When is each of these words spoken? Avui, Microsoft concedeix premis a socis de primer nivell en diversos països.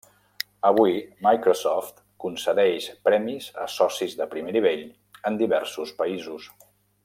Avui, 0.69 0.93
Microsoft 1.25 1.99
concedeix 2.23 2.87
premis 3.09 3.51
a 3.65 3.69
socis 3.75 4.19
de 4.23 4.29
primer 4.33 4.57
nivell 4.57 4.83
en 5.33 5.39
diversos 5.45 5.97
països. 6.03 6.53